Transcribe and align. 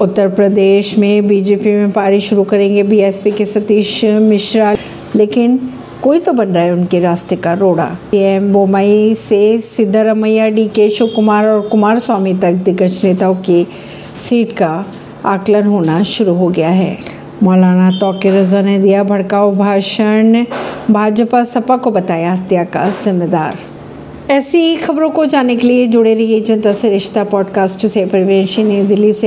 उत्तर 0.00 0.28
प्रदेश 0.28 0.98
में 0.98 1.28
बीजेपी 1.28 1.68
में 1.68 1.90
पारी 1.90 2.20
शुरू 2.20 2.44
करेंगे, 2.44 2.82
बीएसपी 2.82 3.30
के 3.30 3.46
सतीश 3.46 4.04
मिश्रा। 4.04 4.76
लेकिन 5.16 5.60
कोई 6.02 6.18
तो 6.18 6.32
बन 6.32 6.46
रहा 6.46 6.64
है 6.64 6.72
उनके 6.72 7.00
रास्ते 7.00 7.36
का 7.36 7.52
रोड़ा। 7.52 7.98
सीएम 8.10 8.52
बोमई 8.52 9.14
से 9.14 9.58
सिद्धरमैया 9.58 10.48
डी 10.48 10.68
के 10.68 10.90
शिव 10.90 11.06
कुमार 11.06 11.46
और 11.46 11.60
कुमार 11.60 11.98
स्वामी 11.98 12.34
तक 12.34 12.52
दिग्गज 12.52 13.00
नेताओं 13.04 13.34
की 13.34 13.68
सीट 14.28 14.52
का 14.52 14.84
आकलन 15.24 15.62
होना 15.62 16.02
शुरू 16.02 16.34
हो 16.34 16.48
गया 16.48 16.68
है। 16.68 16.98
मौलाना 17.42 17.90
तोके 17.90 18.40
रजा 18.40 18.60
ने 18.60 18.78
दिया 18.78 19.04
भड़काऊ 19.04 19.52
भाषण। 19.52 20.44
भाजपा 20.90 21.44
सपा 21.44 21.76
को 21.76 21.90
बताया 21.90 22.32
हत्या 22.32 22.64
का 22.64 22.90
जिम्मेदार। 22.90 23.56
ऐसी 24.30 24.76
खबरों 24.76 25.10
को 25.10 25.26
जानने 25.26 25.56
के 25.56 25.68
लिए 25.68 25.86
जुड़े 25.86 26.14
रहिए 26.14 26.40
जनता 26.40 26.72
से 26.72 26.88
रिश्ता 26.88 27.24
पॉडकास्ट 27.24 27.86
से। 27.86 28.06
परवेश, 28.06 28.58
नई 28.58 28.82
दिल्ली 28.82 29.12
से। 29.12 29.22